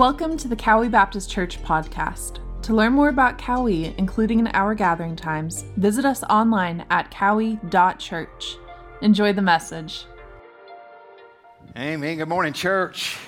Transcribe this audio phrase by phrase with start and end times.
[0.00, 2.38] Welcome to the Cowee Baptist Church podcast.
[2.62, 8.56] To learn more about Cowee, including our gathering times, visit us online at cowee.church.
[9.02, 10.06] Enjoy the message.
[11.76, 12.16] Amen.
[12.16, 13.18] Good morning, church.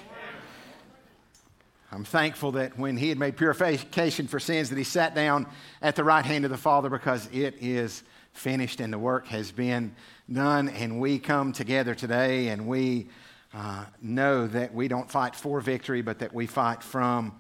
[1.93, 5.47] I'm thankful that when he had made purification for sins, that he sat down
[5.83, 8.03] at the right hand of the Father because it is
[8.33, 9.95] finished and the work has been
[10.33, 10.71] done.
[10.71, 13.11] And we come together today and we
[13.55, 17.35] uh, know that we don't fight for victory, but that we fight from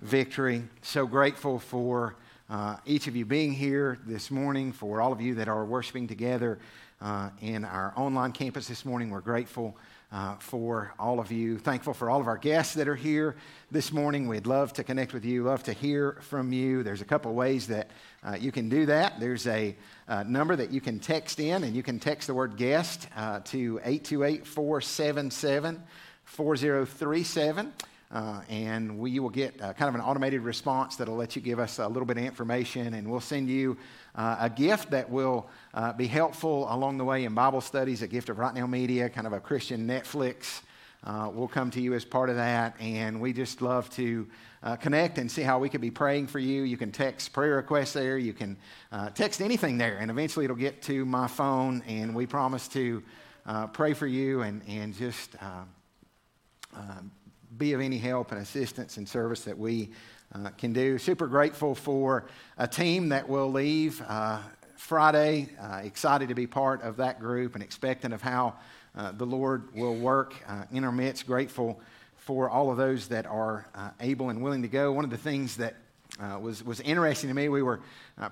[0.00, 0.62] victory.
[0.82, 2.16] So grateful for
[2.48, 6.06] uh, each of you being here this morning, for all of you that are worshiping
[6.06, 6.58] together
[7.00, 9.10] uh, in our online campus this morning.
[9.10, 9.76] We're grateful
[10.12, 11.58] uh, for all of you.
[11.58, 13.36] Thankful for all of our guests that are here
[13.70, 14.28] this morning.
[14.28, 16.82] We'd love to connect with you, love to hear from you.
[16.82, 17.90] There's a couple ways that
[18.24, 19.18] uh, you can do that.
[19.18, 19.76] There's a
[20.08, 23.40] uh, number that you can text in, and you can text the word guest uh,
[23.40, 25.82] to 828 477
[26.24, 27.72] 4037.
[28.12, 31.58] Uh, and we will get uh, kind of an automated response that'll let you give
[31.58, 33.76] us a little bit of information, and we'll send you
[34.14, 38.06] uh, a gift that will uh, be helpful along the way in Bible studies, a
[38.06, 40.60] gift of Right Now Media, kind of a Christian Netflix.
[41.04, 44.26] Uh, we'll come to you as part of that, and we just love to
[44.62, 46.62] uh, connect and see how we could be praying for you.
[46.62, 48.56] You can text prayer requests there, you can
[49.14, 53.02] text anything there, and eventually it'll get to my phone, and we promise to
[53.72, 55.36] pray for you and, and just
[57.56, 59.90] be of any help and assistance and service that we
[60.34, 60.98] uh, can do.
[60.98, 62.26] Super grateful for
[62.58, 64.40] a team that will leave uh,
[64.76, 65.48] Friday.
[65.60, 68.54] Uh, excited to be part of that group and expectant of how
[68.96, 71.26] uh, the Lord will work uh, in our midst.
[71.26, 71.80] Grateful
[72.16, 74.92] for all of those that are uh, able and willing to go.
[74.92, 75.76] One of the things that
[76.40, 77.80] was, was interesting to me, we were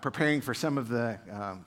[0.00, 1.64] preparing for some of the um,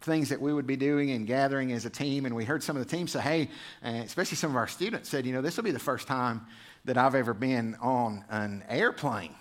[0.00, 2.24] things that we would be doing and gathering as a team.
[2.24, 3.48] And we heard some of the team say, hey,
[3.82, 6.46] especially some of our students said, you know, this will be the first time
[6.84, 9.34] that I've ever been on an airplane.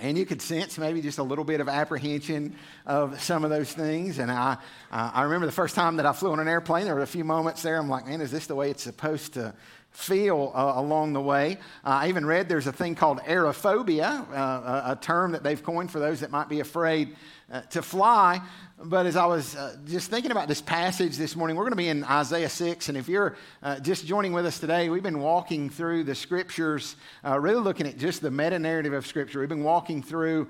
[0.00, 3.72] And you could sense maybe just a little bit of apprehension of some of those
[3.72, 4.18] things.
[4.18, 4.58] And I,
[4.92, 7.06] uh, I remember the first time that I flew on an airplane, there were a
[7.06, 7.78] few moments there.
[7.78, 9.54] I'm like, man, is this the way it's supposed to
[9.96, 11.56] feel uh, along the way?
[11.84, 15.90] Uh, I even read there's a thing called aerophobia, uh, a term that they've coined
[15.90, 17.16] for those that might be afraid
[17.50, 18.42] uh, to fly.
[18.78, 21.76] But as I was uh, just thinking about this passage this morning, we're going to
[21.76, 22.90] be in Isaiah 6.
[22.90, 26.96] And if you're uh, just joining with us today, we've been walking through the scriptures,
[27.24, 29.40] really looking at just the meta narrative of scripture.
[29.40, 30.48] We've been walking through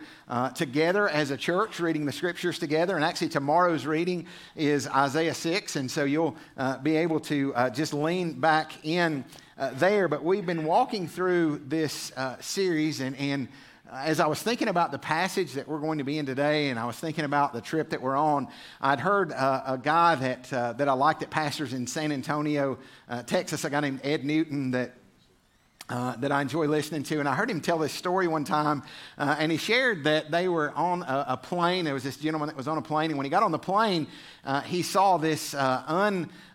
[0.57, 2.97] together as a church, reading the scriptures together.
[2.97, 5.77] And actually, tomorrow's reading is Isaiah 6.
[5.77, 6.37] And so you'll
[6.83, 9.25] be able to just lean back in
[9.57, 10.09] there.
[10.09, 13.49] But we've been walking through this series and, and
[13.93, 16.79] as I was thinking about the passage that we're going to be in today, and
[16.79, 18.49] I was thinking about the trip that we're on,
[18.81, 22.79] I'd heard uh, a guy that, uh, that I like that pastors in San Antonio,
[23.09, 24.95] uh, Texas, a guy named Ed Newton that
[25.89, 27.21] uh, that I enjoy listening to.
[27.21, 28.83] And I heard him tell this story one time,
[29.19, 31.85] uh, and he shared that they were on a, a, plane.
[31.85, 33.59] There was this gentleman that was on a plane, and when he got on the
[33.59, 34.09] plane,
[34.45, 35.83] uh, he saw this uh,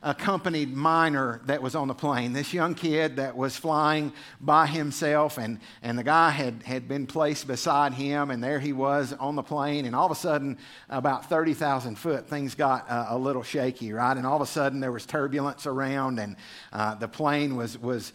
[0.01, 5.37] unaccompanied minor that was on the plane, this young kid that was flying by himself,
[5.37, 9.35] and, and the guy had, had been placed beside him, and there he was on
[9.35, 10.57] the plane, and all of a sudden,
[10.89, 14.15] about 30,000 foot, things got uh, a little shaky, right?
[14.15, 16.35] And all of a sudden, there was turbulence around, and
[16.99, 18.11] the plane was, was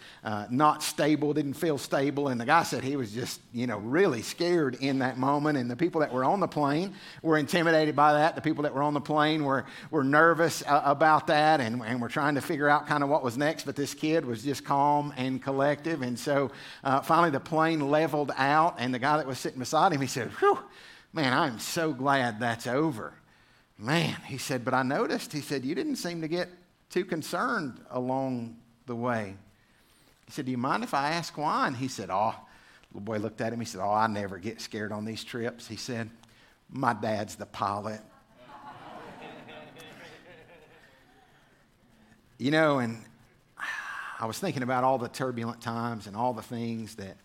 [0.50, 4.22] not stable, didn't feel stable, and the guy said he was just, you know, really
[4.22, 8.14] scared in that moment, and the people that were on the plane were intimidated by
[8.14, 8.34] that.
[8.34, 12.00] The people that were on the plane were were, nervous uh, about that and, and
[12.00, 13.64] we're trying to figure out kind of what was next.
[13.66, 16.02] But this kid was just calm and collective.
[16.02, 16.50] And so
[16.82, 20.06] uh, finally the plane leveled out, and the guy that was sitting beside him, he
[20.06, 20.58] said, Whew,
[21.12, 23.14] man, I'm so glad that's over.
[23.78, 26.48] Man, he said, but I noticed, he said, you didn't seem to get
[26.88, 28.56] too concerned along
[28.86, 29.36] the way.
[30.26, 31.66] He said, Do you mind if I ask why?
[31.66, 32.34] And he said, Oh,
[32.92, 33.60] little boy looked at him.
[33.60, 35.66] He said, Oh, I never get scared on these trips.
[35.68, 36.10] He said,
[36.70, 38.00] My dad's the pilot.
[42.38, 43.02] You know, and
[44.20, 47.16] I was thinking about all the turbulent times and all the things that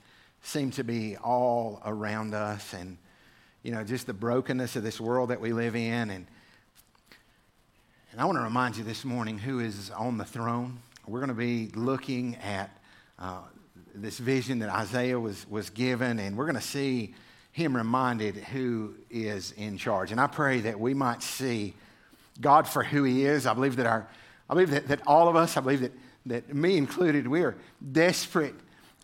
[0.42, 2.98] seem to be all around us and,
[3.62, 6.10] you know, just the brokenness of this world that we live in.
[6.12, 6.28] And,
[8.12, 10.80] and I want to remind you this morning who is on the throne.
[11.06, 12.81] We're going to be looking at
[13.22, 13.38] uh,
[13.94, 17.14] this vision that Isaiah was, was given, and we're going to see
[17.52, 20.12] him reminded who is in charge.
[20.12, 21.74] And I pray that we might see
[22.40, 23.46] God for who he is.
[23.46, 24.08] I believe that our
[24.52, 25.94] I believe that, that all of us, I believe that,
[26.26, 27.56] that me included, we are
[27.94, 28.54] desperate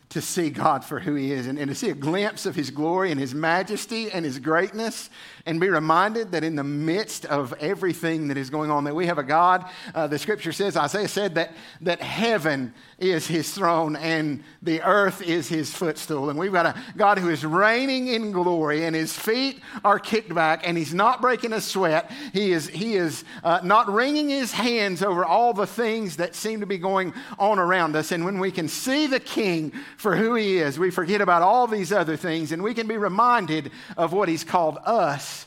[0.10, 2.72] to see God for who He is and, and, to see a glimpse of His
[2.72, 5.10] glory and His majesty and His greatness
[5.46, 9.06] and be reminded that in the midst of everything that is going on, that we
[9.08, 9.66] have a God.
[9.94, 15.22] Uh, the scripture says, Isaiah said that, that heaven is His throne and the earth
[15.22, 16.30] is His footstool.
[16.30, 20.34] And we've got a God who is reigning in glory and His feet are kicked
[20.34, 22.10] back and He's not breaking a sweat.
[22.32, 26.62] He is, he is uh, not wringing His hands over all the things that seem
[26.62, 28.14] to be going on around us.
[28.14, 30.80] And when we can see the King, for who he is.
[30.80, 34.44] We forget about all these other things, and we can be reminded of what he's
[34.44, 35.46] called us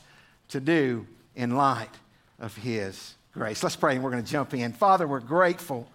[0.49, 1.89] to do in light
[2.39, 3.63] of his grace.
[3.63, 4.73] Let's pray, and we're going to jump in.
[4.73, 5.87] Father, we're grateful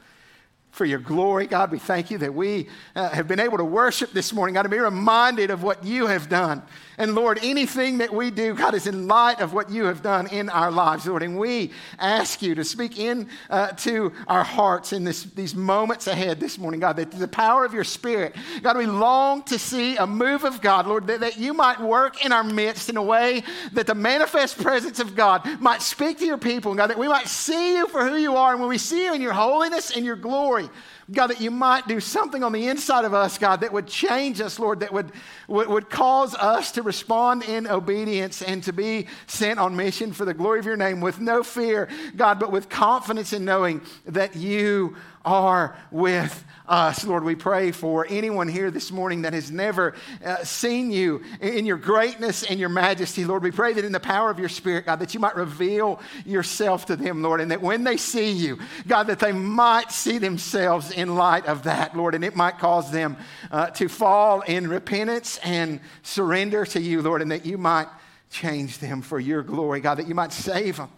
[0.71, 1.47] for your glory.
[1.47, 4.55] God, we thank you that we uh, have been able to worship this morning.
[4.55, 6.63] God, to be reminded of what you have done.
[6.99, 10.27] And Lord, anything that we do, God, is in light of what you have done
[10.29, 11.23] in our lives, Lord.
[11.23, 16.07] And we ask you to speak in uh, to our hearts in this, these moments
[16.07, 19.97] ahead this morning, God, that the power of your Spirit, God, we long to see
[19.97, 23.03] a move of God, Lord, that, that you might work in our midst in a
[23.03, 27.09] way that the manifest presence of God might speak to your people, God, that we
[27.09, 28.53] might see you for who you are.
[28.53, 30.69] And when we see you in your holiness and your glory,
[31.13, 34.41] God, that you might do something on the inside of us, God, that would change
[34.41, 35.13] us, Lord, that would,
[35.47, 40.25] would, would, cause us to respond in obedience and to be sent on mission for
[40.25, 44.35] the glory of your name with no fear, God, but with confidence in knowing that
[44.35, 47.05] you are with us.
[47.05, 49.95] Lord, we pray for anyone here this morning that has never
[50.25, 53.25] uh, seen you in your greatness and your majesty.
[53.25, 56.01] Lord, we pray that in the power of your Spirit, God, that you might reveal
[56.25, 60.19] yourself to them, Lord, and that when they see you, God, that they might see
[60.19, 63.17] themselves in light of that, Lord, and it might cause them
[63.51, 67.89] uh, to fall in repentance and surrender to you, Lord, and that you might
[68.31, 70.91] change them for your glory, God, that you might save them.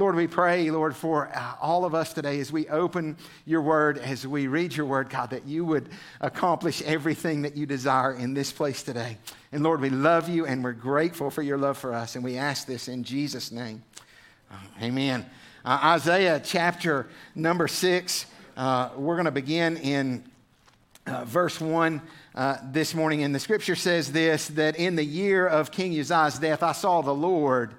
[0.00, 3.98] Lord, we pray, Lord, for uh, all of us today as we open your word,
[3.98, 5.90] as we read your word, God, that you would
[6.22, 9.18] accomplish everything that you desire in this place today.
[9.52, 12.14] And Lord, we love you and we're grateful for your love for us.
[12.14, 13.82] And we ask this in Jesus' name.
[14.50, 15.26] Uh, amen.
[15.66, 18.24] Uh, Isaiah chapter number six,
[18.56, 20.24] uh, we're going to begin in
[21.06, 22.00] uh, verse one.
[22.32, 26.38] Uh, this morning, and the scripture says this that in the year of King Uzziah's
[26.38, 27.74] death, I saw the Lord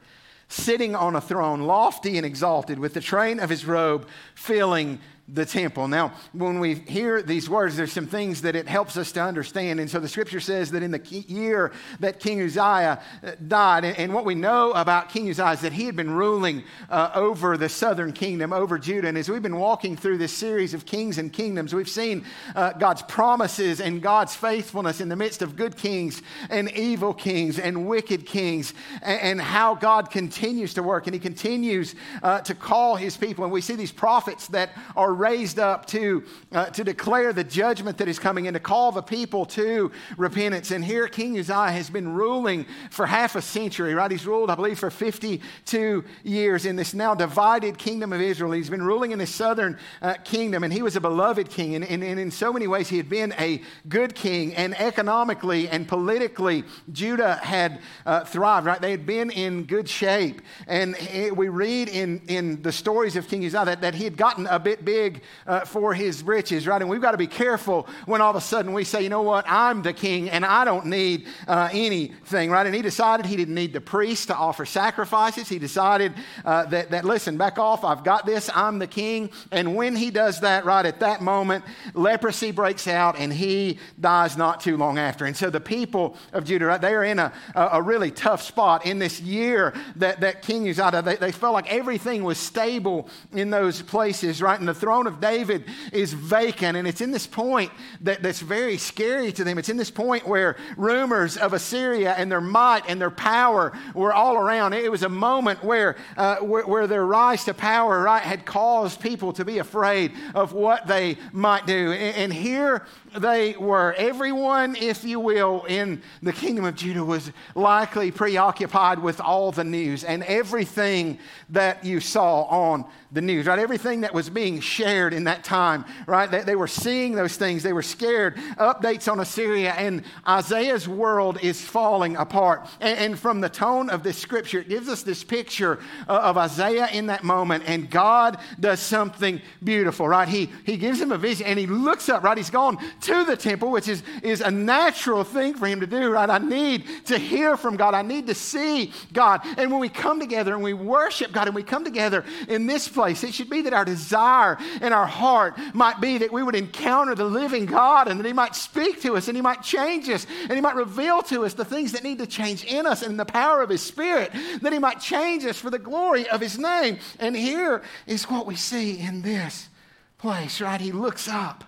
[0.52, 5.46] sitting on a throne, lofty and exalted, with the train of his robe filling the
[5.46, 5.88] temple.
[5.88, 9.80] Now, when we hear these words, there's some things that it helps us to understand.
[9.80, 14.14] And so the scripture says that in the year that King Uzziah uh, died, and
[14.14, 17.70] what we know about King Uzziah is that he had been ruling uh, over the
[17.70, 19.08] southern kingdom, over Judah.
[19.08, 22.26] And as we've been walking through this series of kings and kingdoms, we've seen
[22.56, 27.58] uh, God's promises and God's faithfulness in the midst of good kings and evil kings
[27.58, 32.54] and wicked kings, and, and how God continues to work and he continues uh, to
[32.54, 33.46] call his people.
[33.46, 37.98] And we see these prophets that are raised up to, uh, to declare the judgment
[37.98, 40.72] that is coming and to call the people to repentance.
[40.72, 44.10] And here King Uzziah has been ruling for half a century, right?
[44.10, 48.52] He's ruled, I believe, for 52 years in this now divided kingdom of Israel.
[48.52, 51.76] He's been ruling in the southern uh, kingdom, and he was a beloved king.
[51.76, 54.56] And, and, and in so many ways, he had been a good king.
[54.56, 58.82] And economically and politically, Judah had uh, thrived, right?
[58.82, 60.42] They had been in good shape.
[60.68, 60.96] And
[61.36, 64.60] we read in, in the stories of King Uzziah that, that he had gotten a
[64.60, 65.01] bit big
[65.48, 66.82] uh, for his riches, right?
[66.82, 69.22] And we've got to be careful when all of a sudden we say, you know
[69.22, 72.66] what, I'm the king and I don't need uh, anything, right?
[72.66, 75.50] And he decided he didn't need the priest to offer sacrifices.
[75.50, 76.14] He decided
[76.46, 79.30] uh, that, that, listen, back off, I've got this, I'm the king.
[79.52, 81.64] And when he does that, right at that moment,
[81.94, 85.26] leprosy breaks out and he dies not too long after.
[85.26, 88.86] And so the people of Judah, right, they are in a, a really tough spot
[88.86, 93.50] in this year that, that King Uzziah, they, they felt like everything was stable in
[93.50, 94.60] those places, right?
[94.60, 96.76] And the throne throne of David is vacant.
[96.76, 97.72] And it's in this point
[98.02, 99.58] that, that's very scary to them.
[99.58, 104.12] It's in this point where rumors of Assyria and their might and their power were
[104.12, 104.74] all around.
[104.74, 109.00] It was a moment where, uh, where, where, their rise to power right, had caused
[109.00, 111.94] people to be afraid of what they might do.
[111.94, 112.86] And, and here
[113.18, 113.94] they were.
[113.98, 119.64] Everyone, if you will, in the kingdom of Judah was likely preoccupied with all the
[119.64, 123.60] news and everything that you saw on the news, right?
[123.60, 126.32] Everything that was being shared in that time, right?
[126.32, 127.62] They, they, were seeing those things.
[127.62, 128.38] They were scared.
[128.58, 132.68] Updates on Assyria, and Isaiah's world is falling apart.
[132.80, 136.88] And, and from the tone of this scripture, it gives us this picture of Isaiah
[136.88, 140.30] in that moment, and God does something beautiful, right?
[140.30, 142.38] He, he gives him a vision, and he looks up, right?
[142.38, 146.12] He's gone to the temple, which is, is a natural thing for him to do,
[146.12, 146.30] right?
[146.30, 147.94] I need to hear from God.
[147.94, 149.42] I need to see God.
[149.58, 152.88] And when we come together and we worship God and we come together in this
[152.88, 153.24] place.
[153.24, 157.16] It should be that our desire and our heart might be that we would encounter
[157.16, 160.26] the living God and that He might speak to us and He might change us
[160.44, 163.20] and He might reveal to us the things that need to change in us and
[163.20, 164.32] the power of His Spirit,
[164.62, 167.00] that He might change us for the glory of His name.
[167.20, 169.70] And here is what we see in this
[170.18, 170.80] place, right?
[170.80, 171.64] He looks up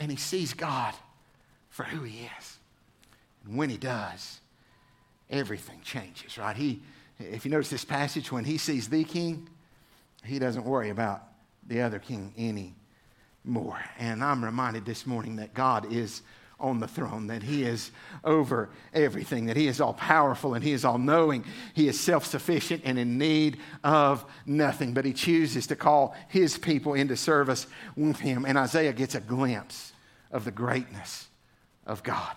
[0.00, 0.94] and He sees God
[1.68, 2.58] for who He is.
[3.44, 4.40] And when He does,
[5.28, 6.56] everything changes, right?
[6.56, 6.82] He,
[7.18, 9.48] if you notice this passage, when He sees the King,
[10.24, 11.22] He doesn't worry about
[11.68, 12.32] the other king
[13.46, 13.78] anymore.
[13.98, 16.22] And I'm reminded this morning that God is
[16.60, 17.90] on the throne, that He is
[18.22, 21.44] over everything, that He is all powerful and He is all knowing.
[21.74, 26.58] He is self sufficient and in need of nothing, but He chooses to call His
[26.58, 28.44] people into service with Him.
[28.44, 29.92] And Isaiah gets a glimpse
[30.30, 31.28] of the greatness
[31.86, 32.36] of God.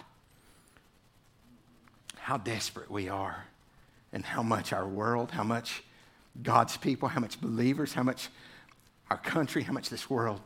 [2.17, 3.45] How desperate we are,
[4.13, 5.83] and how much our world, how much
[6.41, 8.29] God's people, how much believers, how much
[9.11, 10.41] our country, how much this world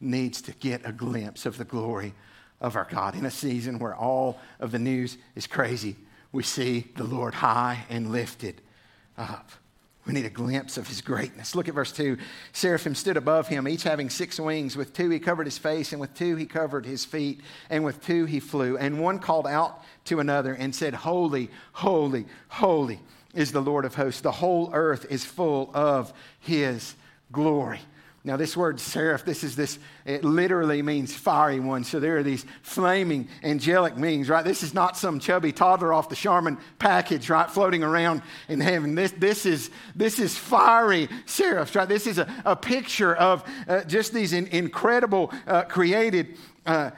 [0.00, 2.14] needs to get a glimpse of the glory
[2.60, 3.14] of our God.
[3.14, 5.96] In a season where all of the news is crazy,
[6.32, 8.60] we see the Lord high and lifted
[9.16, 9.50] up.
[10.06, 11.54] We need a glimpse of his greatness.
[11.54, 12.16] Look at verse 2.
[12.52, 14.76] Seraphim stood above him, each having six wings.
[14.76, 18.04] With two he covered his face, and with two he covered his feet, and with
[18.04, 18.78] two he flew.
[18.78, 23.00] And one called out to another and said, Holy, holy, holy
[23.34, 24.22] is the Lord of hosts.
[24.22, 26.94] The whole earth is full of his
[27.30, 27.80] glory.
[28.22, 31.84] Now, this word seraph, this is this, it literally means fiery one.
[31.84, 34.44] So there are these flaming angelic beings, right?
[34.44, 37.50] This is not some chubby toddler off the Charmin package, right?
[37.50, 38.94] Floating around in heaven.
[38.94, 41.88] This, this, is, this is fiery seraphs, right?
[41.88, 46.36] This is a, a picture of uh, just these in, incredible uh, created.
[46.66, 46.90] Uh,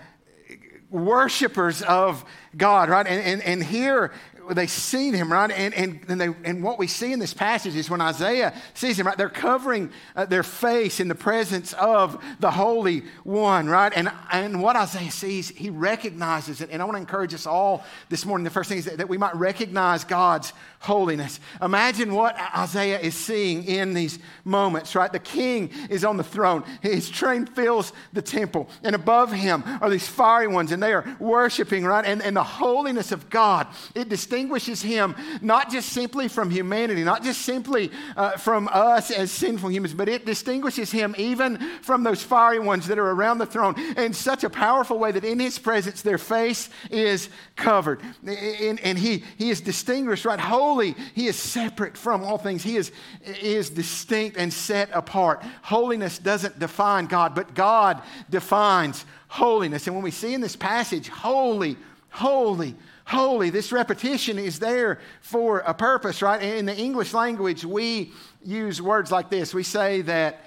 [0.91, 2.23] worshipers of
[2.57, 3.07] God, right?
[3.07, 4.13] And, and, and here
[4.51, 5.51] they seen him, right?
[5.51, 8.99] And, and, and, they, and what we see in this passage is when Isaiah sees
[8.99, 9.17] him, right?
[9.17, 13.93] They're covering uh, their face in the presence of the Holy One, right?
[13.95, 16.71] And, and what Isaiah sees, he recognizes it.
[16.71, 18.45] And I want to encourage us all this morning.
[18.45, 21.39] The first thing is that, that we might recognize God's holiness.
[21.61, 25.13] Imagine what Isaiah is seeing in these moments, right?
[25.13, 29.89] The king is on the throne, his train fills the temple, and above him are
[29.89, 32.05] these fiery ones, and they are worshiping, right?
[32.05, 37.23] And, and the holiness of God, it distinguishes him not just simply from humanity, not
[37.23, 42.23] just simply uh, from us as sinful humans, but it distinguishes him even from those
[42.23, 45.59] fiery ones that are around the throne in such a powerful way that in his
[45.59, 48.01] presence their face is covered.
[48.27, 50.41] And, and he, he is distinguished, right?
[50.41, 52.63] Holy, he is separate from all things.
[52.63, 55.43] He is, he is distinct and set apart.
[55.63, 59.87] Holiness doesn't define God, but God defines holiness.
[59.87, 61.77] And when we see in this passage, holy,
[62.13, 63.51] holy, holy.
[63.51, 66.41] This repetition is there for a purpose, right?
[66.41, 68.13] In the English language, we
[68.45, 69.53] use words like this.
[69.53, 70.45] We say that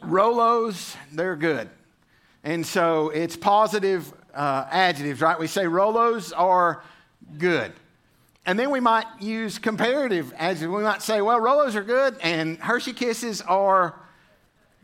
[0.00, 1.68] Rolos, they're good.
[2.44, 5.38] And so it's positive uh, adjectives, right?
[5.38, 6.82] We say Rolos are
[7.38, 7.72] good.
[8.44, 10.70] And then we might use comparative adjectives.
[10.70, 13.96] We might say, well, Rolos are good and Hershey Kisses are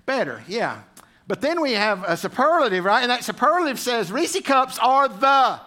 [0.04, 0.42] better.
[0.48, 0.82] Yeah.
[1.32, 3.00] But then we have a superlative, right?
[3.00, 5.58] And that superlative says Reese Cups are the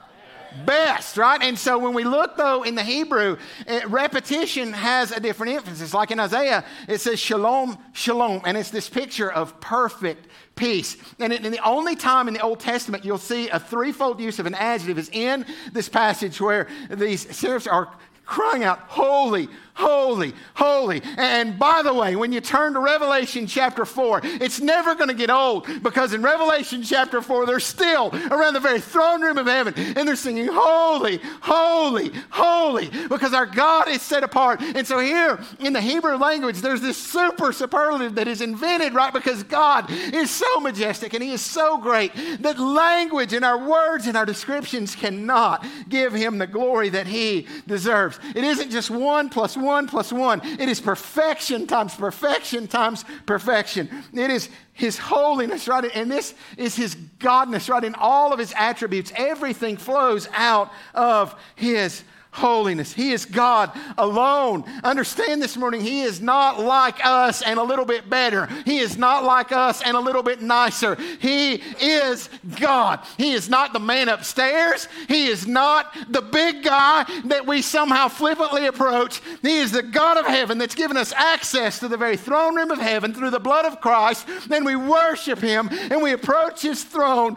[0.63, 1.41] best, right?
[1.41, 5.91] And so when we look, though, in the Hebrew, it, repetition has a different emphasis.
[5.91, 10.97] Like in Isaiah, it says shalom, shalom, and it's this picture of perfect peace.
[11.17, 14.37] And, it, and the only time in the Old Testament you'll see a threefold use
[14.37, 17.91] of an adjective is in this passage where these seraphs are
[18.23, 21.01] crying out, Holy, holy, holy.
[21.17, 25.13] And by the way, when you turn to Revelation chapter 4, it's never going to
[25.13, 29.47] get old because in Revelation chapter 4, they're still around the very throne room of
[29.47, 34.61] heaven and they're singing, Holy, holy, holy, because our God is set apart.
[34.61, 39.13] And so here in the Hebrew language, there's this super superlative that is invented, right?
[39.13, 44.07] Because God is so majestic and He is so great that language and our words
[44.07, 48.19] and our descriptions cannot give Him the glory that He deserves.
[48.33, 50.41] It isn't just one plus one one plus one.
[50.43, 53.89] It is perfection times perfection times perfection.
[54.13, 55.89] It is His holiness, right?
[55.93, 57.83] And this is His godness, right?
[57.83, 62.03] In all of His attributes, everything flows out of His
[62.35, 62.93] holiness.
[62.93, 64.65] He is God alone.
[64.83, 68.47] Understand this morning, He is not like us and a little bit better.
[68.65, 70.95] He is not like us and a little bit nicer.
[71.19, 72.99] He is God.
[73.17, 74.87] He is not the man upstairs.
[75.07, 79.21] He is not the big guy that we somehow flippantly approach.
[79.41, 82.71] He is the God of heaven that's given us access to the very throne room
[82.71, 84.27] of heaven through the blood of Christ.
[84.47, 87.35] Then we worship Him and we approach His throne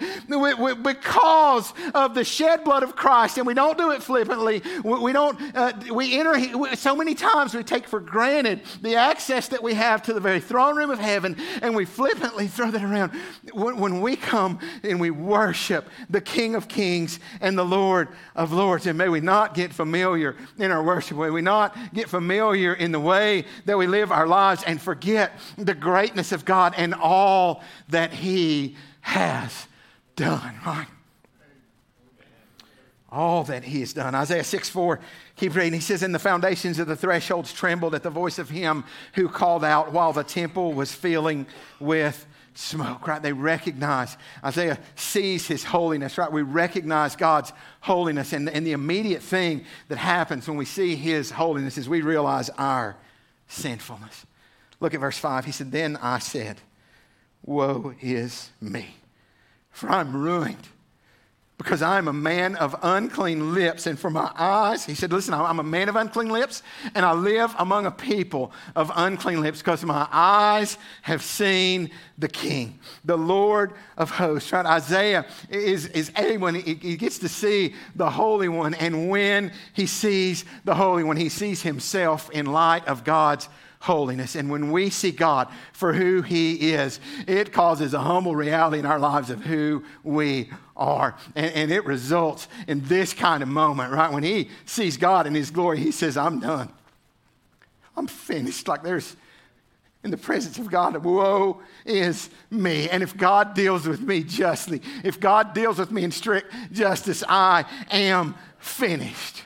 [0.82, 3.38] because of the shed blood of Christ.
[3.38, 7.62] And we don't do it flippantly We don't, uh, we enter, so many times we
[7.62, 11.36] take for granted the access that we have to the very throne room of heaven
[11.62, 13.12] and we flippantly throw that around.
[13.52, 18.52] When, when we come and we worship the King of Kings and the Lord of
[18.52, 22.72] Lords, and may we not get familiar in our worship, may we not get familiar
[22.72, 26.94] in the way that we live our lives and forget the greatness of God and
[26.94, 29.66] all that He has
[30.16, 30.86] done, right?
[33.10, 34.14] All that he has done.
[34.14, 35.00] Isaiah 6 4,
[35.36, 35.72] keep reading.
[35.74, 38.84] He says, And the foundations of the thresholds trembled at the voice of him
[39.14, 41.46] who called out while the temple was filling
[41.80, 43.22] with smoke, right?
[43.22, 46.30] They recognize, Isaiah sees his holiness, right?
[46.30, 48.32] We recognize God's holiness.
[48.32, 52.50] And, and the immediate thing that happens when we see his holiness is we realize
[52.58, 52.96] our
[53.46, 54.26] sinfulness.
[54.80, 55.46] Look at verse 5.
[55.46, 56.60] He said, Then I said,
[57.42, 58.98] Woe is me
[59.78, 60.68] for I'm ruined
[61.58, 63.86] because I'm a man of unclean lips.
[63.86, 66.62] And for my eyes, he said, Listen, I'm a man of unclean lips,
[66.94, 72.28] and I live among a people of unclean lips because my eyes have seen the
[72.28, 74.52] King, the Lord of hosts.
[74.52, 74.64] Right?
[74.64, 78.74] Isaiah is, is anyone, he, he gets to see the Holy One.
[78.74, 83.48] And when he sees the Holy One, he sees himself in light of God's
[83.80, 84.34] holiness.
[84.34, 88.86] And when we see God for who He is, it causes a humble reality in
[88.86, 91.16] our lives of who we are.
[91.34, 94.12] And, and, it results in this kind of moment, right?
[94.12, 96.70] When He sees God in His glory, He says, I'm done.
[97.96, 98.68] I'm finished.
[98.68, 99.16] Like there's
[100.04, 102.88] in the presence of God, woe is me.
[102.88, 107.24] And if God deals with me justly, if God deals with me in strict justice,
[107.28, 109.42] I am finished.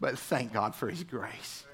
[0.00, 1.64] But thank God for His grace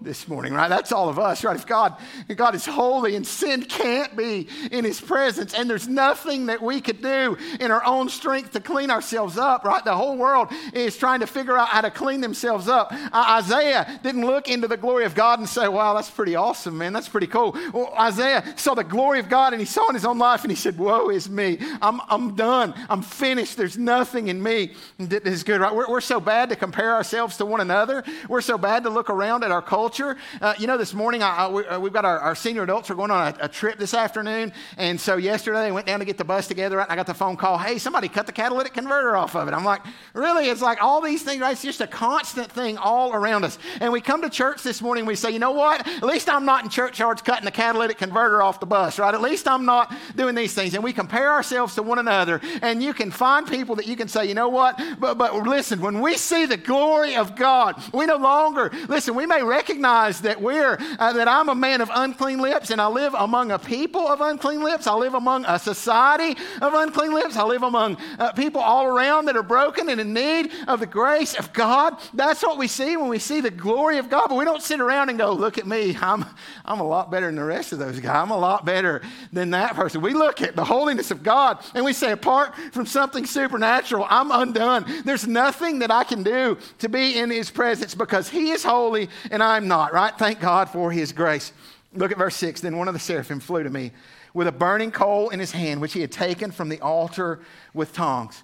[0.00, 0.68] this morning, right?
[0.68, 1.56] That's all of us, right?
[1.56, 1.96] If God,
[2.28, 6.62] if God is holy and sin can't be in his presence, and there's nothing that
[6.62, 9.84] we could do in our own strength to clean ourselves up, right?
[9.84, 12.92] The whole world is trying to figure out how to clean themselves up.
[12.92, 16.78] Uh, Isaiah didn't look into the glory of God and say, wow, that's pretty awesome,
[16.78, 16.92] man.
[16.92, 17.56] That's pretty cool.
[17.72, 20.50] Well, Isaiah saw the glory of God and he saw in his own life and
[20.52, 21.58] he said, woe is me.
[21.82, 22.72] I'm, I'm done.
[22.88, 23.56] I'm finished.
[23.56, 25.74] There's nothing in me that is good, right?
[25.74, 28.04] We're, we're so bad to compare ourselves to one another.
[28.28, 30.18] We're so bad to look around at our culture culture.
[30.42, 32.90] Uh, you know, this morning I, I, we, have uh, got our, our, senior adults
[32.90, 34.52] are going on a, a, trip this afternoon.
[34.76, 36.76] And so yesterday they went down to get the bus together.
[36.76, 36.90] Right?
[36.90, 39.54] I got the phone call, hey, somebody cut the catalytic converter off of it.
[39.54, 39.80] I'm like,
[40.12, 40.50] really?
[40.50, 41.52] It's like all these things, right?
[41.52, 43.58] It's just a constant thing all around us.
[43.80, 45.88] And we come to church this morning, we say, you know what?
[45.88, 49.14] At least I'm not in churchyards cutting the catalytic converter off the bus, right?
[49.14, 50.74] At least I'm not doing these things.
[50.74, 52.42] And we compare ourselves to one another.
[52.60, 54.78] And you can find people that you can say, you know what?
[54.98, 59.24] But, but listen, when we see the glory of God, we no longer, listen, we
[59.24, 62.88] may recognize recognize that we're, uh, that I'm a man of unclean lips and I
[62.88, 64.88] live among a people of unclean lips.
[64.88, 67.36] I live among a society of unclean lips.
[67.36, 70.86] I live among uh, people all around that are broken and in need of the
[70.86, 71.96] grace of God.
[72.12, 74.26] That's what we see when we see the glory of God.
[74.28, 75.96] But we don't sit around and go, look at me.
[76.00, 76.24] I'm,
[76.64, 78.16] I'm a lot better than the rest of those guys.
[78.16, 79.00] I'm a lot better
[79.32, 80.00] than that person.
[80.00, 84.32] We look at the holiness of God and we say, apart from something supernatural, I'm
[84.32, 85.02] undone.
[85.04, 89.08] There's nothing that I can do to be in his presence because he is holy
[89.30, 90.12] and I'm not, right?
[90.16, 91.52] Thank God for his grace.
[91.94, 92.60] Look at verse 6.
[92.60, 93.92] Then one of the seraphim flew to me
[94.34, 97.40] with a burning coal in his hand, which he had taken from the altar
[97.74, 98.42] with tongs.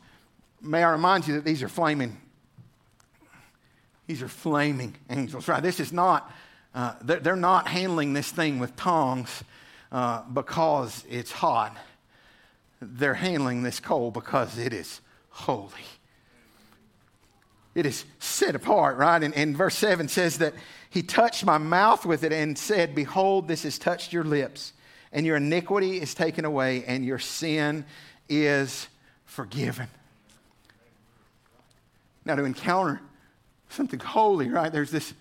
[0.60, 2.16] May I remind you that these are flaming,
[4.06, 5.62] these are flaming angels, right?
[5.62, 6.32] This is not,
[6.74, 9.44] uh, they're, not handling this thing with tongs
[9.92, 11.76] uh, because it's hot.
[12.80, 15.70] They're handling this coal because it is holy.
[17.74, 19.22] It is set apart, right?
[19.22, 20.54] And, and verse 7 says that
[20.94, 24.72] he touched my mouth with it and said, Behold, this has touched your lips,
[25.10, 27.84] and your iniquity is taken away, and your sin
[28.28, 28.86] is
[29.24, 29.88] forgiven.
[32.24, 33.00] Now, to encounter
[33.70, 34.70] something holy, right?
[34.70, 35.12] There's this,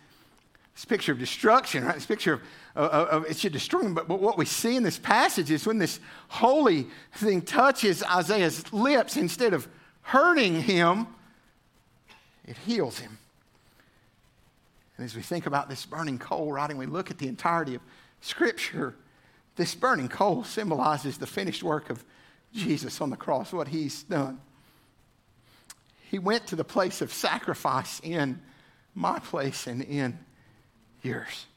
[0.75, 1.95] this picture of destruction, right?
[1.95, 2.33] This picture
[2.75, 3.95] of, of, of it should destroy him.
[3.95, 8.71] But, but what we see in this passage is when this holy thing touches Isaiah's
[8.71, 9.67] lips, instead of
[10.01, 11.07] hurting him,
[12.45, 13.17] it heals him.
[14.97, 17.75] And as we think about this burning coal, right, and we look at the entirety
[17.75, 17.81] of
[18.21, 18.95] Scripture,
[19.55, 22.03] this burning coal symbolizes the finished work of
[22.53, 24.39] Jesus on the cross, what he's done.
[26.09, 28.39] He went to the place of sacrifice in
[28.93, 30.19] my place and in
[31.01, 31.47] yours.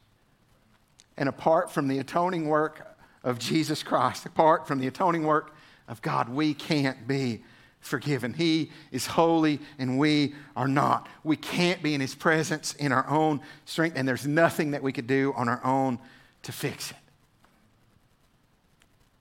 [1.18, 5.55] And apart from the atoning work of Jesus Christ, apart from the atoning work
[5.88, 7.42] of God, we can't be
[7.87, 8.35] forgiven.
[8.35, 11.09] He is holy and we are not.
[11.25, 14.92] We can't be in His presence in our own strength, and there's nothing that we
[14.92, 15.99] could do on our own
[16.42, 16.96] to fix it.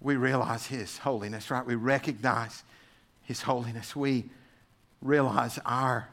[0.02, 1.66] We realize His holiness, right?
[1.66, 2.64] We recognize
[3.24, 3.96] His holiness.
[3.96, 4.26] We
[5.02, 6.10] realize our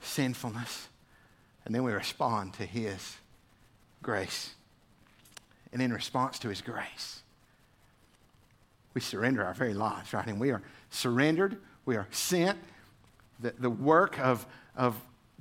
[0.00, 0.88] sinfulness.
[1.64, 3.16] And then we respond to His
[4.02, 4.54] grace.
[5.72, 7.22] And in response to His grace,
[8.94, 10.26] we surrender our very lives, right?
[10.26, 12.58] And we are surrendered, we are sent.
[13.40, 14.96] The, the work of, of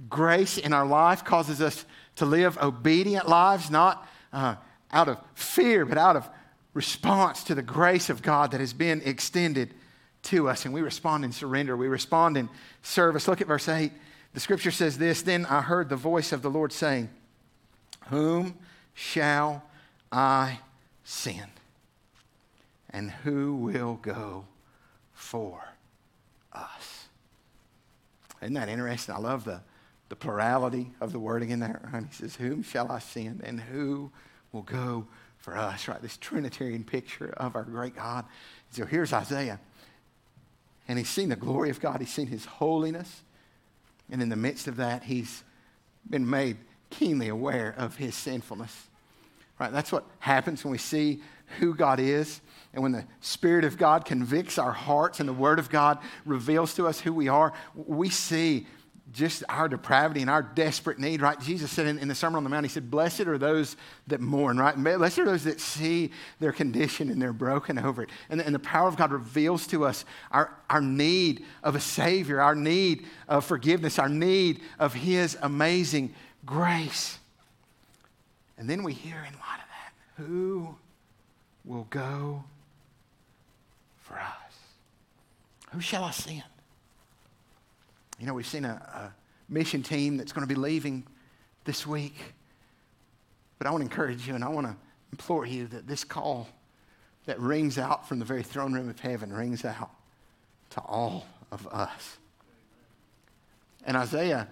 [0.10, 4.56] grace in our life causes us to live obedient lives, not uh,
[4.92, 6.30] out of fear, but out of
[6.74, 9.74] response to the grace of God that has been extended
[10.24, 10.66] to us.
[10.66, 12.50] And we respond in surrender, we respond in
[12.82, 13.28] service.
[13.28, 13.92] Look at verse 8.
[14.34, 17.10] The scripture says this Then I heard the voice of the Lord saying,
[18.10, 18.58] Whom
[18.94, 19.64] shall
[20.12, 20.60] I
[21.04, 21.52] send?
[22.90, 24.46] And who will go
[25.14, 25.73] for
[26.54, 27.08] us?
[28.42, 29.16] Isn't that interesting?
[29.16, 29.62] I love the,
[30.10, 31.90] the plurality of the wording in there.
[31.94, 32.04] Right?
[32.10, 33.42] He says, Whom shall I send?
[33.44, 34.12] And who
[34.52, 35.88] will go for us?
[35.88, 36.02] Right?
[36.02, 38.26] This Trinitarian picture of our great God.
[38.72, 39.60] So here's Isaiah.
[40.88, 43.22] And he's seen the glory of God, he's seen his holiness.
[44.12, 45.44] And in the midst of that, he's
[46.10, 46.58] been made
[46.90, 48.88] keenly aware of his sinfulness.
[49.60, 49.72] Right?
[49.72, 51.22] That's what happens when we see
[51.60, 52.42] who God is.
[52.74, 56.74] And when the Spirit of God convicts our hearts and the Word of God reveals
[56.76, 58.66] to us who we are, we see
[59.12, 61.40] just our depravity and our desperate need, right?
[61.40, 64.20] Jesus said in, in, the Sermon on the Mount, He said, Blessed are those that
[64.20, 64.76] mourn, right?
[64.76, 66.10] Blessed are those that see
[66.40, 68.10] their condition and they're broken over it.
[68.30, 72.42] And, and the power of God reveals to us our, our need of a Savior,
[72.42, 77.20] our need of forgiveness, our need of His amazing grace.
[78.58, 80.76] And then we hear in light of that, who
[81.66, 82.44] will go
[84.14, 84.54] for us?
[85.72, 86.44] Who shall I send?
[88.20, 89.14] You know, we've seen a, a
[89.52, 91.06] mission team that's going to be leaving
[91.66, 92.16] this week.
[93.58, 94.76] But I want to encourage you and I want to
[95.12, 96.48] implore you that this call
[97.26, 99.90] that rings out from the very throne room of heaven rings out
[100.72, 102.18] to all of us.
[103.86, 104.48] And Isaiah,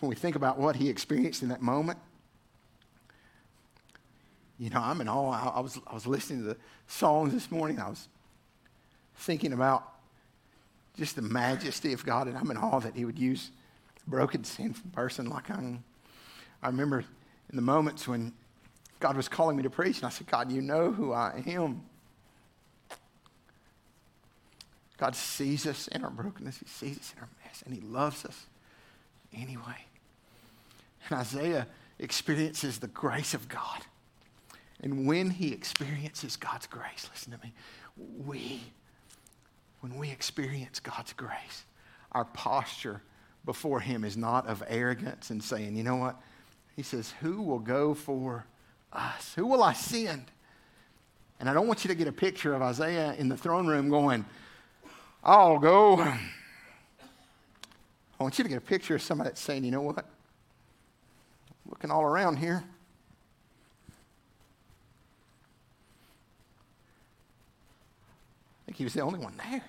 [0.00, 1.98] when we think about what he experienced in that moment,
[4.58, 5.56] you know, I'm in awe.
[5.56, 7.80] I, was, I was listening to the songs this morning.
[7.80, 8.08] I was
[9.16, 9.92] thinking about
[10.96, 13.50] just the majesty of God, and I'm in awe that He would use
[14.06, 15.84] a broken, sinful person like I am.
[16.62, 17.04] I remember
[17.50, 18.32] in the moments when
[19.00, 21.82] God was calling me to preach, and I said, God, you know who I am.
[24.96, 28.24] God sees us in our brokenness, He sees us in our mess, and He loves
[28.24, 28.46] us
[29.34, 29.84] anyway.
[31.08, 31.66] And Isaiah
[31.98, 33.82] experiences the grace of God.
[34.80, 37.52] And when he experiences God's grace, listen to me,
[37.96, 38.60] we
[39.84, 41.66] when we experience God's grace,
[42.12, 43.02] our posture
[43.44, 46.18] before Him is not of arrogance and saying, you know what?
[46.74, 48.46] He says, Who will go for
[48.94, 49.34] us?
[49.34, 50.24] Who will I send?
[51.38, 53.90] And I don't want you to get a picture of Isaiah in the throne room
[53.90, 54.24] going,
[55.22, 56.00] I'll go.
[56.00, 56.18] I
[58.18, 60.06] want you to get a picture of somebody that's saying, you know what?
[61.66, 62.64] Looking all around here.
[68.74, 69.62] Think he was the only one there.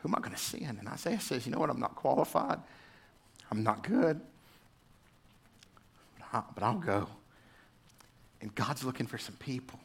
[0.00, 0.78] Who am I going to send?
[0.78, 1.68] And Isaiah says, You know what?
[1.68, 2.60] I'm not qualified.
[3.50, 4.18] I'm not good.
[6.32, 7.08] But I'll go.
[8.40, 9.80] And God's looking for some people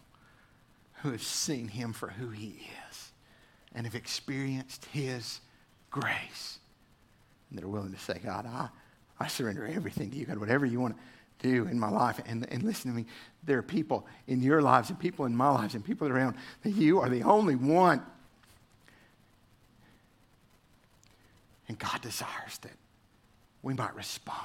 [1.02, 3.12] who have seen him for who he is
[3.76, 5.42] and have experienced his
[5.90, 6.60] grace.
[7.50, 8.70] And that are willing to say, God, I,
[9.20, 10.26] I surrender everything to you.
[10.26, 10.96] God, whatever you want
[11.39, 12.19] do in my life.
[12.26, 13.06] And, and listen to me,
[13.43, 16.72] there are people in your lives and people in my lives and people around that
[16.72, 18.02] you are the only one.
[21.67, 22.74] And God desires that
[23.62, 24.39] we might respond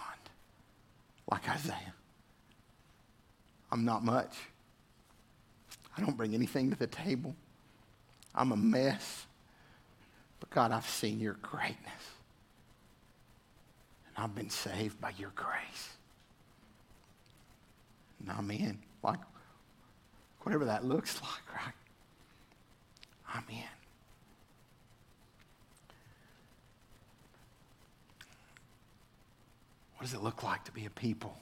[1.31, 1.95] like Isaiah.
[3.71, 4.35] I'm not much.
[5.97, 7.35] I don't bring anything to the table.
[8.35, 9.27] I'm a mess.
[10.41, 11.77] But God, I've seen your greatness.
[14.07, 15.98] And I've been saved by your grace.
[18.31, 18.79] I'm in.
[19.03, 19.21] Like,
[20.43, 21.75] whatever that looks like, right?
[23.35, 23.65] I'm in.
[29.97, 31.37] What does it look like to be a people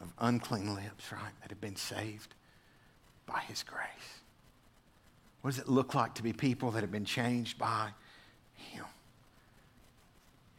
[0.00, 2.34] of unclean lips, right, that have been saved
[3.26, 4.20] by His grace?
[5.40, 7.90] What does it look like to be people that have been changed by
[8.54, 8.84] Him?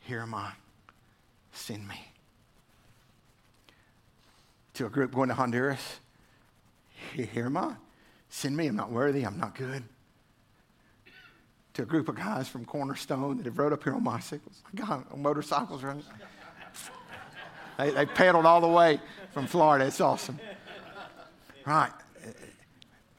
[0.01, 0.51] Here am I.
[1.51, 2.12] Send me
[4.73, 5.99] to a group going to Honduras.
[7.13, 7.75] Here am I.
[8.29, 8.67] Send me.
[8.67, 9.23] I'm not worthy.
[9.23, 9.83] I'm not good.
[11.75, 14.77] To a group of guys from Cornerstone that have rode up here on bicycles, I
[14.77, 16.03] got on motorcycles, right?
[17.77, 18.99] they, they pedaled all the way
[19.31, 19.85] from Florida.
[19.85, 20.39] It's awesome.
[21.65, 21.91] Right.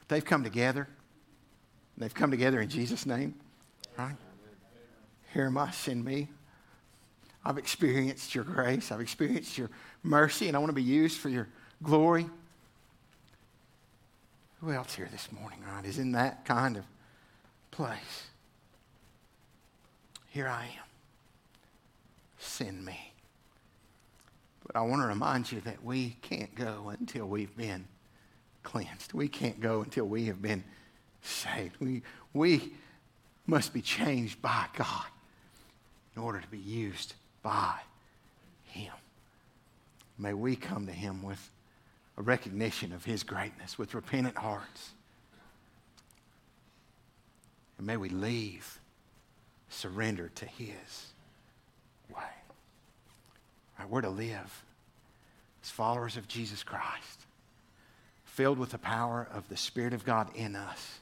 [0.07, 0.87] They've come together.
[1.97, 3.35] They've come together in Jesus' name,
[3.97, 4.15] right?
[5.33, 6.29] Here am I, send me.
[7.43, 9.69] I've experienced your grace, I've experienced your
[10.05, 11.47] mercy, and I want to be used for your
[11.83, 12.27] glory.
[14.61, 16.83] Who else here this morning, right, is in that kind of
[17.71, 18.27] place?
[20.29, 20.85] Here I am.
[22.39, 23.11] Send me.
[24.65, 27.85] But I want to remind you that we can't go until we've been
[28.63, 29.13] cleansed.
[29.13, 30.63] We can't go until we have been
[31.21, 31.75] saved.
[31.79, 32.01] We,
[32.33, 32.73] we
[33.45, 35.05] must be changed by God
[36.15, 37.13] in order to be used
[37.43, 37.75] by
[38.65, 38.93] Him.
[40.17, 41.49] May we come to Him with
[42.17, 44.91] a recognition of His greatness, with repentant hearts.
[47.77, 48.79] And may we leave
[49.69, 51.13] surrendered to His
[52.09, 52.23] way.
[53.77, 54.63] Right, we're to live
[55.61, 57.25] as followers of Jesus Christ,
[58.23, 60.99] filled with the power of the Spirit of God in us.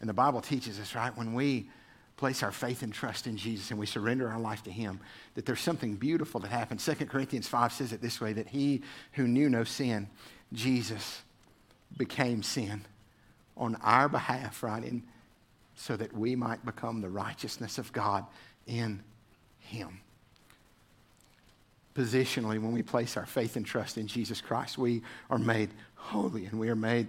[0.00, 1.68] And the Bible teaches us, right, when we
[2.16, 5.00] place our faith and trust in Jesus and we surrender our life to Him,
[5.34, 6.84] that there's something beautiful that happens.
[6.84, 10.08] 2 Corinthians 5 says it this way that He who knew no sin,
[10.52, 11.22] Jesus,
[11.96, 12.84] became sin
[13.56, 14.82] on our behalf, right?
[14.82, 15.02] And
[15.74, 18.24] so that we might become the righteousness of God
[18.66, 19.02] in
[19.58, 20.00] Him.
[21.94, 26.46] Positionally, when we place our faith and trust in Jesus Christ, we are made holy
[26.46, 27.08] and we are made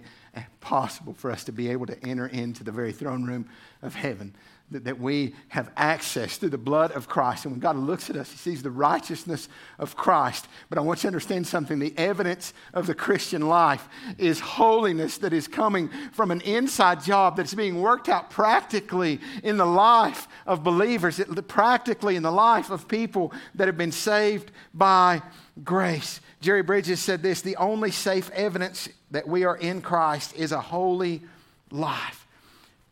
[0.60, 3.48] possible for us to be able to enter into the very throne room
[3.82, 4.34] of heaven
[4.70, 7.44] that, that we have access through the blood of Christ.
[7.44, 10.46] And when God looks at us, he sees the righteousness of Christ.
[10.68, 15.18] But I want you to understand something the evidence of the Christian life is holiness
[15.18, 20.28] that is coming from an inside job that's being worked out practically in the life
[20.46, 25.22] of believers, practically in the life of people that have been saved by
[25.64, 26.20] grace.
[26.40, 30.60] Jerry Bridges said this the only safe evidence that we are in Christ is a
[30.60, 31.22] holy
[31.70, 32.27] life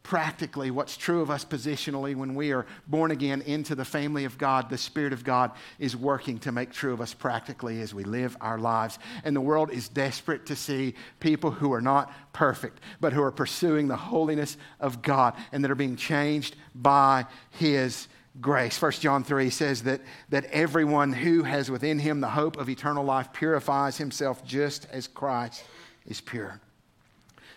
[0.06, 4.38] practically what's true of us positionally when we are born again into the family of
[4.38, 4.70] God.
[4.70, 8.36] The Spirit of God is working to make true of us practically as we live
[8.40, 9.00] our lives.
[9.24, 13.32] And the world is desperate to see people who are not perfect, but who are
[13.32, 18.06] pursuing the holiness of God and that are being changed by His
[18.40, 18.80] grace.
[18.80, 23.02] 1 John 3 says that, that everyone who has within him the hope of eternal
[23.02, 25.64] life purifies himself just as Christ
[26.06, 26.60] is pure.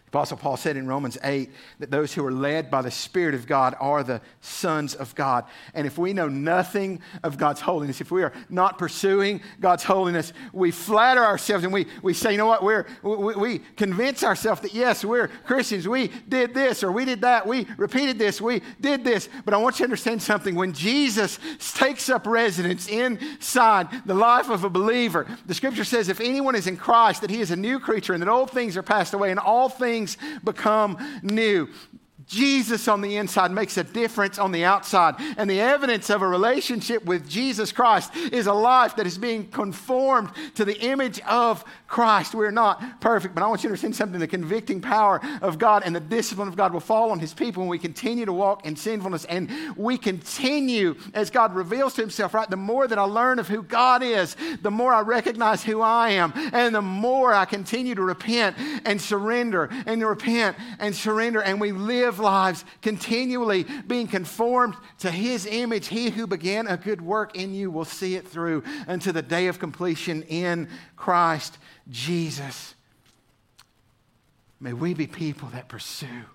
[0.09, 3.45] Apostle Paul said in Romans 8 that those who are led by the Spirit of
[3.45, 5.45] God are the sons of God.
[5.75, 10.33] And if we know nothing of God's holiness, if we are not pursuing God's holiness,
[10.51, 14.61] we flatter ourselves and we, we say, you know what, we're, we, we convince ourselves
[14.61, 15.87] that yes, we're Christians.
[15.87, 17.45] We did this or we did that.
[17.45, 18.41] We repeated this.
[18.41, 19.29] We did this.
[19.45, 20.55] But I want you to understand something.
[20.55, 21.37] When Jesus
[21.75, 26.65] takes up residence inside the life of a believer, the scripture says, if anyone is
[26.65, 29.29] in Christ, that he is a new creature and that old things are passed away
[29.29, 31.67] and all things things become new.
[32.29, 35.15] Jesus on the inside makes a difference on the outside.
[35.35, 39.47] And the evidence of a relationship with Jesus Christ is a life that is being
[39.49, 42.35] conformed to the image of Christ.
[42.35, 44.19] We're not perfect, but I want you to understand something.
[44.19, 47.61] The convicting power of God and the discipline of God will fall on his people
[47.63, 49.25] when we continue to walk in sinfulness.
[49.25, 52.47] And we continue as God reveals to himself, right?
[52.47, 56.11] The more that I learn of who God is, the more I recognize who I
[56.11, 56.31] am.
[56.53, 61.41] And the more I continue to repent and surrender and repent and surrender.
[61.41, 65.87] And we live lives continually being conformed to His image.
[65.87, 69.47] He who began a good work in you will see it through unto the day
[69.47, 71.57] of completion in Christ
[71.89, 72.75] Jesus.
[74.59, 76.25] May we be people that pursue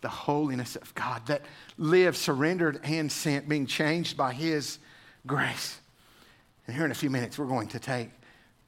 [0.00, 1.42] the holiness of God, that
[1.76, 4.78] live surrendered and sent, being changed by His
[5.26, 5.78] grace.
[6.66, 8.10] And here in a few minutes, we're going to take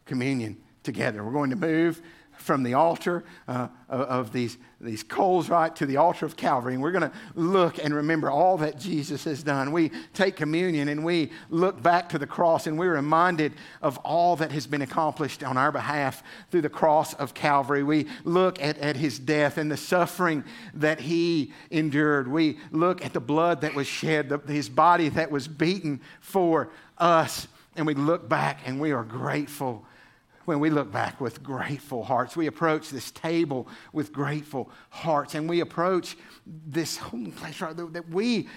[0.06, 1.22] communion together.
[1.22, 2.02] We're going to move
[2.40, 6.72] from the altar uh, of these, these coals right to the altar of Calvary.
[6.72, 9.72] And we're going to look and remember all that Jesus has done.
[9.72, 14.36] We take communion and we look back to the cross and we're reminded of all
[14.36, 17.82] that has been accomplished on our behalf through the cross of Calvary.
[17.82, 20.42] We look at, at his death and the suffering
[20.74, 22.26] that he endured.
[22.26, 26.70] We look at the blood that was shed, the, his body that was beaten for
[26.96, 27.48] us.
[27.76, 29.84] And we look back and we are grateful
[30.50, 32.36] when we look back with grateful hearts.
[32.36, 38.48] We approach this table with grateful hearts, and we approach this place, right, that we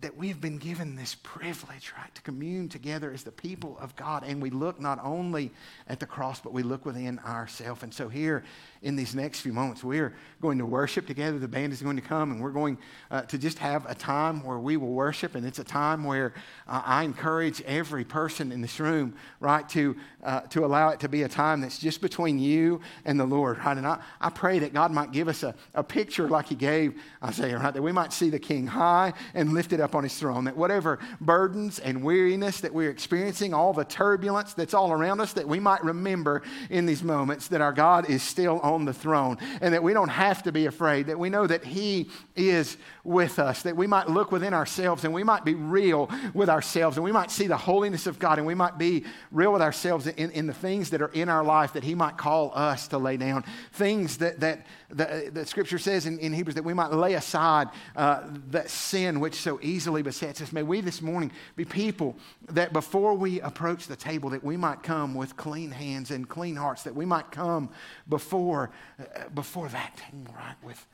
[0.00, 3.96] that we have been given this privilege, right, to commune together as the people of
[3.96, 4.22] God.
[4.24, 5.50] And we look not only
[5.88, 7.82] at the cross, but we look within ourselves.
[7.82, 8.44] And so, here
[8.82, 11.38] in these next few moments, we're going to worship together.
[11.38, 12.78] The band is going to come, and we're going
[13.10, 15.34] uh, to just have a time where we will worship.
[15.34, 16.34] And it's a time where
[16.68, 21.08] uh, I encourage every person in this room, right, to, uh, to allow it to
[21.08, 23.76] be a time that's just between you and the Lord, right?
[23.76, 27.00] And I, I pray that God might give us a, a picture like He gave
[27.24, 30.14] Isaiah, right, that we might see the King high and lifted seated up on his
[30.14, 35.20] throne, that whatever burdens and weariness that we're experiencing, all the turbulence that's all around
[35.20, 38.92] us, that we might remember in these moments that our God is still on the
[38.92, 42.76] throne and that we don't have to be afraid, that we know that he is
[43.02, 46.96] with us, that we might look within ourselves and we might be real with ourselves
[46.96, 50.06] and we might see the holiness of God and we might be real with ourselves
[50.06, 52.98] in, in the things that are in our life that he might call us to
[52.98, 53.44] lay down.
[53.72, 57.68] Things that, that, that, that scripture says in, in Hebrews that we might lay aside
[57.96, 60.52] uh, that sin which so easily besets us.
[60.52, 62.16] May we this morning be people
[62.48, 66.56] that before we approach the table, that we might come with clean hands and clean
[66.56, 67.70] hearts, that we might come
[68.08, 70.86] before, uh, before that table, right, with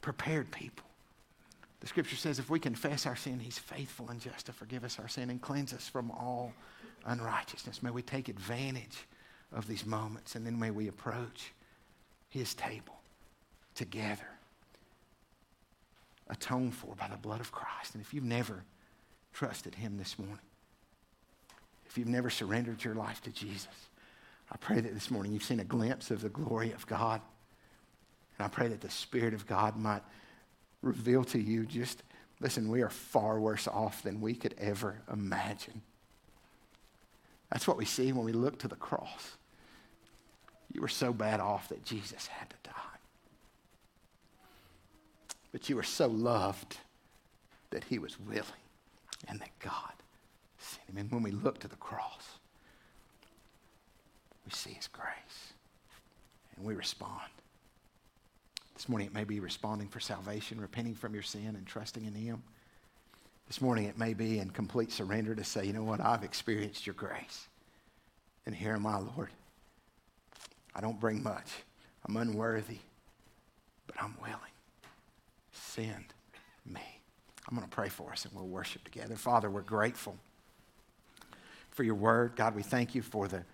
[0.00, 0.86] prepared people.
[1.80, 4.98] The scripture says if we confess our sin, he's faithful and just to forgive us
[4.98, 6.52] our sin and cleanse us from all
[7.06, 7.82] unrighteousness.
[7.82, 9.06] May we take advantage
[9.52, 11.52] of these moments and then may we approach
[12.28, 13.00] his table
[13.74, 14.26] together,
[16.30, 17.94] atoned for by the blood of Christ.
[17.94, 18.64] And if you've never
[19.32, 20.38] trusted him this morning,
[21.86, 23.68] if you've never surrendered your life to Jesus,
[24.50, 27.20] I pray that this morning you've seen a glimpse of the glory of God.
[28.38, 30.02] And I pray that the Spirit of God might
[30.82, 32.02] reveal to you just,
[32.40, 35.82] listen, we are far worse off than we could ever imagine.
[37.50, 39.36] That's what we see when we look to the cross.
[40.72, 42.67] You were so bad off that Jesus had to.
[45.52, 46.76] But you were so loved
[47.70, 48.44] that he was willing
[49.28, 49.92] and that God
[50.58, 50.98] sent him.
[50.98, 52.38] And when we look to the cross,
[54.44, 55.52] we see his grace
[56.56, 57.30] and we respond.
[58.74, 62.12] This morning it may be responding for salvation, repenting from your sin and trusting in
[62.12, 62.42] him.
[63.48, 66.86] This morning it may be in complete surrender to say, you know what, I've experienced
[66.86, 67.48] your grace.
[68.46, 69.30] And here am I, Lord.
[70.74, 71.50] I don't bring much.
[72.06, 72.78] I'm unworthy,
[73.86, 74.36] but I'm willing.
[75.58, 76.14] Send
[76.66, 76.80] me.
[77.48, 79.16] I'm going to pray for us and we'll worship together.
[79.16, 80.16] Father, we're grateful
[81.70, 82.32] for your word.
[82.36, 83.44] God, we thank you for the,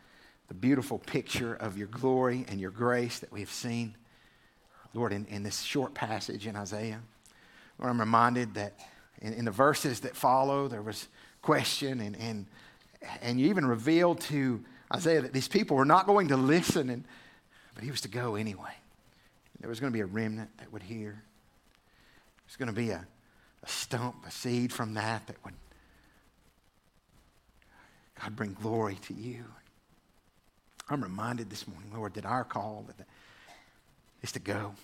[0.49, 3.95] the beautiful picture of your glory and your grace that we have seen,
[4.95, 7.01] Lord, in, in this short passage in Isaiah.
[7.79, 8.75] Lord, I'm reminded that
[9.21, 11.09] in, in the verses that follow, there was
[11.43, 12.47] question, and, and,
[13.21, 17.05] and you even revealed to Isaiah that these people were not going to listen, and,
[17.75, 18.75] but he was to go anyway.
[19.61, 21.23] There was going to be a remnant that would hear.
[22.47, 23.07] There's going to be a,
[23.63, 25.55] a stump, a seed from that that would,
[28.21, 29.45] God, bring glory to you.
[30.89, 32.87] I'm reminded this morning, Lord, that our call
[34.23, 34.75] is to go.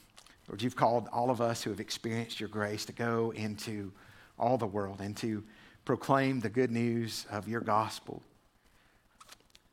[0.49, 3.93] Lord, you've called all of us who have experienced your grace to go into
[4.39, 5.45] all the world and to
[5.85, 8.23] proclaim the good news of your gospel.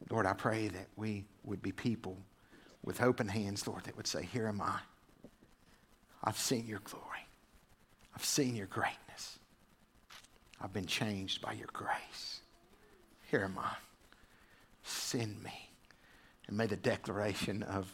[0.10, 2.17] Lord, I pray that we would be people
[2.84, 4.80] with open hands, Lord, that would say, Here am I.
[6.23, 7.07] I've seen your glory.
[8.17, 9.38] I've seen your greatness.
[10.60, 12.39] I've been changed by your grace.
[13.30, 13.75] Here am I.
[14.82, 15.69] Send me.
[16.47, 17.93] And may the declaration of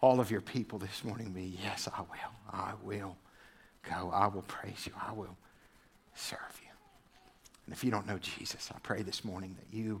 [0.00, 2.52] all of your people this morning be yes, I will.
[2.52, 3.16] I will
[3.82, 4.12] go.
[4.14, 4.92] I will praise you.
[5.04, 5.36] I will
[6.14, 6.70] serve you.
[7.66, 10.00] And if you don't know Jesus, I pray this morning that you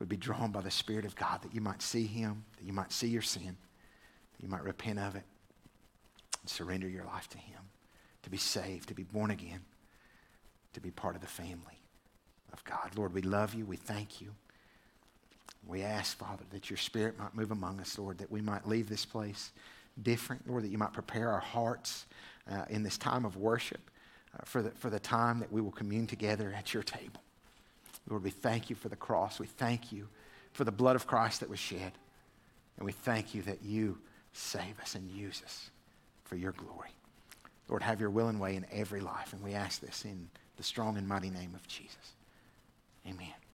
[0.00, 2.72] would be drawn by the Spirit of God, that you might see Him, that you
[2.72, 3.56] might see your sin,
[4.36, 5.22] that you might repent of it,
[6.40, 7.60] and surrender your life to Him,
[8.26, 9.60] to be saved, to be born again,
[10.72, 11.78] to be part of the family
[12.52, 12.90] of God.
[12.96, 13.64] Lord, we love you.
[13.64, 14.32] We thank you.
[15.64, 18.88] We ask, Father, that your Spirit might move among us, Lord, that we might leave
[18.88, 19.52] this place
[20.02, 22.06] different, Lord, that you might prepare our hearts
[22.50, 23.80] uh, in this time of worship
[24.34, 27.22] uh, for, the, for the time that we will commune together at your table.
[28.10, 29.38] Lord, we thank you for the cross.
[29.38, 30.08] We thank you
[30.52, 31.92] for the blood of Christ that was shed.
[32.76, 33.98] And we thank you that you
[34.32, 35.70] save us and use us
[36.24, 36.90] for your glory.
[37.68, 39.32] Lord, have your will and way in every life.
[39.32, 42.14] And we ask this in the strong and mighty name of Jesus.
[43.06, 43.36] Amen.